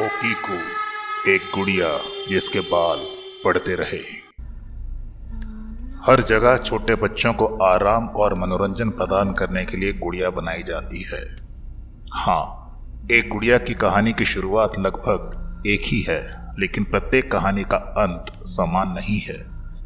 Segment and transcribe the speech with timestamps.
[0.00, 0.54] ओकीकू
[1.30, 1.88] एक गुड़िया
[2.28, 2.98] जिसके बाल
[3.44, 3.98] पड़ते रहे।
[6.06, 11.02] हर जगह छोटे बच्चों को आराम और मनोरंजन प्रदान करने के लिए गुड़िया बनाई जाती
[11.02, 11.20] है।
[12.12, 12.44] हाँ
[13.12, 16.22] एक गुड़िया की कहानी की शुरुआत लगभग एक ही है,
[16.58, 19.36] लेकिन प्रत्येक कहानी का अंत समान नहीं है।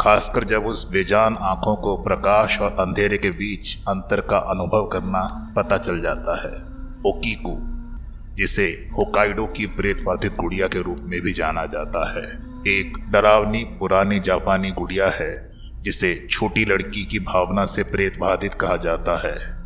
[0.00, 5.52] खासकर जब उस बेजान आँखों को प्रकाश और अंधेरे के बीच अंतर का अनुभव करना
[5.56, 6.54] पता चल जाता है।
[7.10, 7.77] ओकीकू
[8.38, 12.24] जिसे होकाइडो की प्रेतवादित गुड़िया के रूप में भी जाना जाता है।
[12.66, 19.28] एक डरावनी पुरानी जापानी गुड़िया है, जिसे छोटी लड़की की भावना से प्रेतवादित कहा जाता
[19.28, 19.58] है।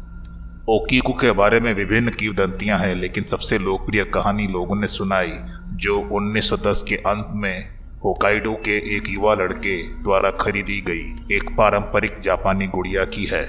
[0.69, 5.33] ओकीकू के बारे में विभिन्न किवदंतियाँ हैं, लेकिन सबसे लोकप्रिय कहानी लोगों ने सुनाई,
[5.77, 7.69] जो 1910 के अंत में
[8.05, 13.45] होकाइडो के एक युवा लड़के द्वारा खरीदी गई एक पारंपरिक जापानी गुड़िया की है।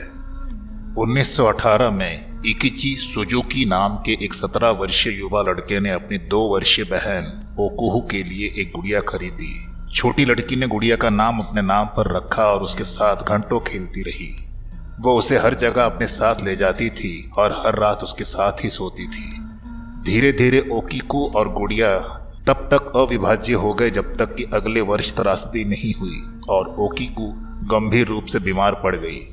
[0.98, 6.85] 1918 में इकिची सुजुकी नाम के एक सत्रह वर्षीय युवा लड़के ने अपनी दो वर्षीय
[6.85, 11.85] बहन, ओकुहु के लिए एक गुड़िया खरीदी। छोटी लड़की ने गुड़िया का नाम अपने नाम
[11.85, 14.45] पर रखा और उसके साथ घंटों खेलती रही।
[14.99, 18.70] वो उसे हर जगह अपने साथ ले जाती थी और हर रात उसके साथ ही
[18.70, 19.40] सोती थी।
[20.03, 21.98] धीरे धीरे ओकीकू और गुड़िया
[22.48, 27.34] तब तक अविभाज्य हो गए जब तक कि अगले वर्ष त्रासदी नहीं हुई और ओकीकू
[27.68, 29.32] गंभीर रूप से बीमार पड़ गई।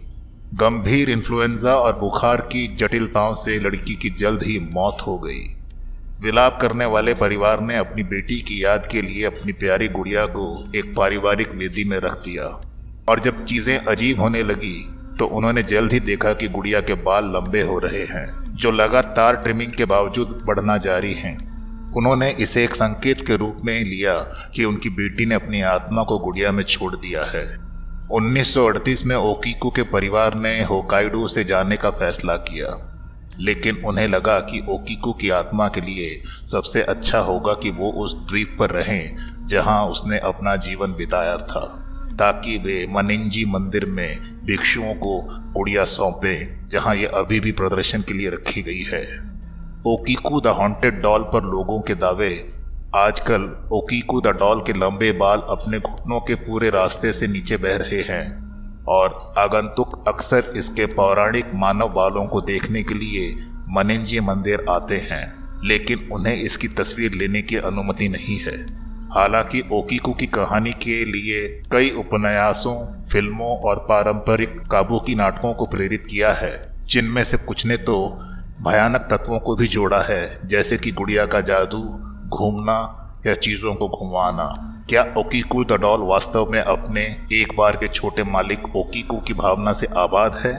[0.54, 5.42] गंभीर इन्फ्लुएंजा और बुखार की जटिलताओं से लड़की की जल्द ही मौत हो गई।
[6.20, 10.72] विलाप करने वाले परिवार ने अपनी बेटी की याद के लिए अपनी प्यारी गुड़िया को
[10.76, 12.46] एक पारिवारिक वेदी में रख दिया।
[13.08, 14.76] और जब चीज़ें अजीब होने लगी
[15.18, 19.36] तो उन्होंने जल्द ही देखा कि गुड़िया के बाल लंबे हो रहे हैं, जो लगातार
[19.36, 21.36] ट्रिमिंग के बावजूद बढ़ना जारी हैं।
[21.92, 24.14] उन्होंने इसे एक संकेत के रूप में लिया
[24.54, 27.44] कि उनकी बेटी ने अपनी आत्मा को गुड़िया में छोड़ दिया है।
[28.12, 32.86] 1938 में ओकीकू के परिवार ने होकाइडो से जाने का फैसला किया।
[33.38, 38.14] लेकिन उन्हें लगा कि ओकीकू की आत्मा के लिए सबसे अच्छा होगा कि वो उस
[38.14, 39.16] द्वीप पर रहें,
[39.46, 41.86] जहाँ उसने अपना जीवन बिताया था,
[42.18, 48.14] ताकि वे मनिंजी मंदिर में भिक्षुओं को उड़िया सौंपे, जहाँ ये अभी भी प्रदर्शन के
[48.14, 49.04] लिए रखी गई है।
[49.86, 52.52] ओकीकू द हॉन्टेड डॉल पर लोगों के दावे
[52.96, 53.42] आजकल
[53.72, 58.00] ओकीकू द डॉल के लंबे बाल अपने घुटनों के पूरे रास्ते से नीचे बह रहे
[58.02, 58.24] हैं
[58.88, 63.30] और आगंतुक अक्सर इसके पौराणिक मानव बालों को देखने के लिए
[63.68, 65.22] मनिंजी मंदिर आते हैं,
[65.64, 68.56] लेकिन उन्हें इसकी तस्वीर लेने की अनुमति नहीं है।
[69.14, 72.76] हालाँकि ओकीकू की कहानी के लिए कई उपन्यासों,
[73.08, 76.54] फ़िल्मों और पारंपरिक काबू की नाटकों को प्रेरित किया है,
[76.86, 78.04] जिनमें से कुछ ने तो
[78.66, 81.88] भयानक तत्वों को भी जोड़ा है, जैसे कि गुड़िया का जादू
[82.30, 82.78] घूमना
[83.26, 84.46] या चीज़ों को घुमाना।
[84.88, 87.02] क्या ओकीकू द डॉल वास्तव में अपने
[87.32, 90.54] एक बार के छोटे मालिक ओकीकू की भावना से आबाद है?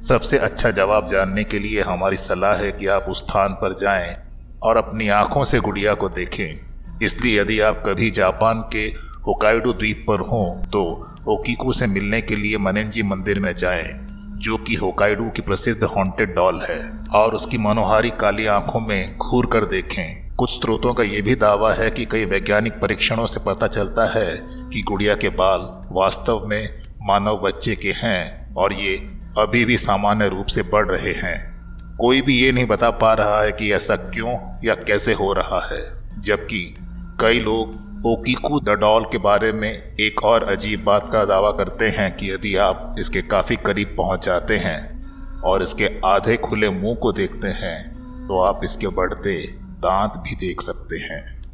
[0.00, 4.14] सबसे अच्छा जवाब जानने के लिए हमारी सलाह है कि आप उस स्थान पर जाएँ
[4.62, 8.84] और अपनी आँखों से गुड़िया को देखें। इसलिए यदि आप कभी जापान के
[9.26, 10.82] होकाइडो द्वीप पर हों तो
[11.28, 13.88] ओकीकू से मिलने के लिए मनेंजी मंदिर में जाएँ,
[14.38, 16.80] जो कि होकाइडो की प्रसिद्ध हॉन्टेड डॉल है,
[17.14, 21.72] और उसकी मनोहारी काली आँखों में घूर कर देखें। कुछ स्रोतों का यह भी दावा
[21.72, 25.60] है कि कई वैज्ञानिक परीक्षणों से पता चलता है कि गुड़िया के बाल
[25.92, 28.96] वास्तव में मानव बच्चे के हैं और ये
[29.38, 31.56] अभी भी सामान्य रूप से बढ़ रहे हैं।
[32.00, 35.60] कोई भी ये नहीं बता पा रहा है कि ऐसा क्यों या कैसे हो रहा
[35.72, 35.82] है,
[36.20, 36.76] जबकि
[37.20, 37.68] कई लोग
[38.06, 42.32] ओकीकू द डॉल के बारे में एक और अजीब बात का दावा करते हैं कि
[42.32, 45.06] यदि आप इसके काफ़ी करीब पहुँच जाते हैं
[45.40, 47.94] और इसके आधे खुले मुँह को देखते हैं
[48.28, 51.45] तो आप इसके बढ़ते दांत भी देख सकते हैं।